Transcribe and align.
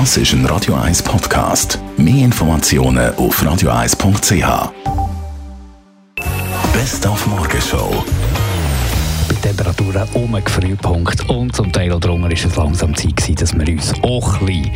Das 0.00 0.16
ist 0.16 0.32
ein 0.32 0.44
Radio 0.46 0.74
1 0.74 1.04
Podcast. 1.04 1.78
Mehr 1.96 2.24
Informationen 2.24 3.14
auf 3.14 3.40
radio1.ch. 3.40 4.72
Best 6.72 7.06
auf 7.06 7.24
Morgenshow. 7.28 8.04
bei 9.28 9.36
Temperaturen 9.36 10.08
um 10.14 10.32
den 10.32 10.42
Gefrierpunkt 10.42 11.30
und 11.30 11.54
zum 11.54 11.70
Teil 11.70 11.90
drunter 12.00 12.28
ist 12.32 12.44
es 12.44 12.56
langsam 12.56 12.92
Zeit 12.96 13.40
dass 13.40 13.54
wir 13.54 13.68
uns 13.68 13.94
auch 14.02 14.40
ein 14.40 14.46
bisschen 14.46 14.72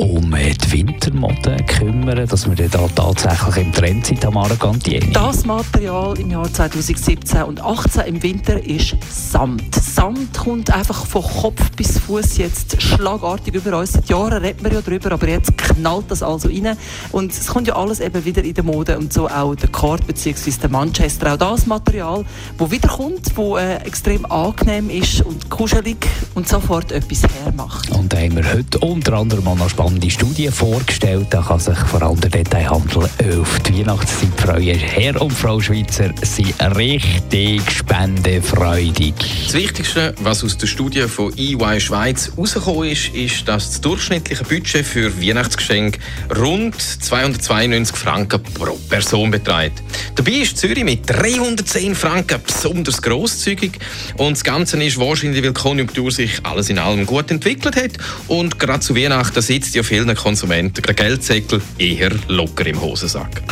um 0.00 0.34
die 0.34 0.72
Wintermode 0.72 1.56
kümmern, 1.66 2.26
dass 2.26 2.48
wir 2.48 2.68
da 2.68 2.88
tatsächlich 2.94 3.66
im 3.66 3.72
Trend 3.72 4.06
sind, 4.06 4.20
Tamara 4.22 4.54
Gantieni. 4.54 5.12
Das 5.12 5.44
Material 5.44 6.18
im 6.18 6.30
Jahr 6.30 6.50
2017 6.50 7.42
und 7.42 7.58
2018 7.58 8.02
im 8.14 8.22
Winter 8.22 8.64
ist 8.64 8.96
Samt. 9.10 9.74
Samt 9.74 10.38
kommt 10.38 10.74
einfach 10.74 11.04
von 11.04 11.22
Kopf 11.22 11.70
bis 11.76 11.98
Fuß 11.98 12.38
jetzt 12.38 12.80
schlagartig 12.80 13.54
über 13.54 13.78
uns. 13.78 13.92
Seit 13.92 14.08
Jahren 14.08 14.42
reden 14.42 14.64
wir 14.64 14.72
ja 14.72 14.80
darüber, 14.80 15.12
aber 15.12 15.28
jetzt 15.28 15.56
knallt 15.58 16.10
das 16.10 16.22
also 16.22 16.48
rein. 16.48 16.78
Und 17.12 17.32
es 17.32 17.46
kommt 17.48 17.68
ja 17.68 17.76
alles 17.76 18.00
eben 18.00 18.24
wieder 18.24 18.42
in 18.42 18.54
der 18.54 18.64
Mode 18.64 18.96
und 18.96 19.12
so 19.12 19.28
auch 19.28 19.54
der 19.54 19.68
Kord 19.68 20.06
bzw. 20.06 20.52
der 20.62 20.70
Manchester. 20.70 21.34
Auch 21.34 21.36
das 21.36 21.66
Material, 21.66 22.24
wo 22.56 22.70
wieder 22.70 22.88
kommt, 22.88 23.36
wo 23.36 23.58
äh, 23.58 23.76
extrem 23.84 24.24
angenehm 24.26 24.88
ist 24.88 25.20
und 25.20 25.50
kuschelig 25.50 26.06
und 26.34 26.48
sofort 26.48 26.90
etwas 26.90 27.22
hermacht. 27.44 27.90
Und 27.90 28.10
da 28.10 28.16
haben 28.16 28.36
wir 28.36 28.50
heute 28.50 28.78
unter 28.78 29.14
anderem 29.14 29.44
mal 29.44 29.52
eine 29.52 29.68
spannende 29.90 30.10
Studie 30.10 30.48
vorgestellt. 30.48 31.26
Da 31.30 31.42
kann 31.42 31.58
sich 31.58 31.78
vor 31.78 32.00
allem 32.00 32.20
der 32.20 32.30
Detailhandel 32.30 33.08
auf 33.40 33.58
die 33.60 33.80
Weihnachtszeit 33.80 34.40
freuen. 34.40 34.78
Herr 34.78 35.20
und 35.20 35.32
Frau 35.32 35.58
Schweizer 35.58 36.10
sind 36.22 36.54
richtig 36.76 37.68
spendefreudig. 37.68 39.14
Das 39.46 39.54
Wichtigste, 39.54 40.14
was 40.20 40.44
aus 40.44 40.56
der 40.56 40.68
Studie 40.68 41.08
von 41.08 41.36
EY 41.36 41.80
Schweiz 41.80 42.30
herausgekommen 42.30 42.88
ist, 42.88 43.08
ist, 43.14 43.48
dass 43.48 43.70
das 43.70 43.80
durchschnittliche 43.80 44.44
Budget 44.44 44.86
für 44.86 45.10
Weihnachtsgeschenke 45.20 45.98
rund 46.38 46.80
292 46.80 47.96
Franken 47.96 48.42
pro 48.54 48.78
Person 48.88 49.32
beträgt. 49.32 49.82
Dabei 50.14 50.32
ist 50.32 50.56
Zürich 50.58 50.84
mit 50.84 51.08
310 51.08 51.96
Franken 51.96 52.40
besonders 52.46 53.02
grosszügig 53.02 53.72
und 54.18 54.36
das 54.36 54.44
Ganze 54.44 54.80
ist 54.82 54.98
wahrscheinlich, 54.98 55.42
weil 55.42 55.52
die 55.52 55.60
Konjunktur 55.60 56.12
sich 56.12 56.44
alles 56.44 56.70
in 56.70 56.78
allem 56.78 57.06
gut 57.06 57.30
entwickelt 57.30 57.74
hat 57.74 57.92
und 58.28 58.58
gerade 58.58 58.80
zu 58.80 58.94
Weihnachten 58.94 59.42
sitzt 59.42 59.74
ja 59.80 59.84
vielen 59.84 60.14
Konsumenten 60.14 60.82
der 60.82 60.94
Geldsäckel 60.94 61.62
eher 61.78 62.10
locker 62.28 62.66
im 62.66 62.80
Hosensack. 62.80 63.42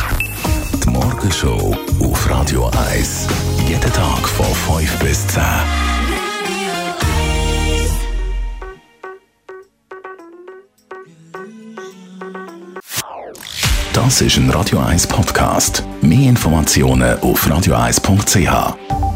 Die 0.84 0.90
Morgenshow 0.90 1.74
auf 2.00 2.30
Radio 2.30 2.70
1. 2.90 3.26
Jeden 3.66 3.92
Tag 3.92 4.28
von 4.28 4.78
5 4.78 4.98
bis 4.98 5.26
10. 5.28 5.42
Das 13.94 14.20
ist 14.20 14.36
ein 14.36 14.50
Radio 14.50 14.80
1 14.80 15.06
Podcast. 15.06 15.82
Mehr 16.02 16.28
Informationen 16.28 17.18
auf 17.20 17.46
radio1.ch. 17.46 19.07